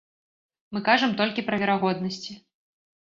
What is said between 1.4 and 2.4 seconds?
пра верагоднасці.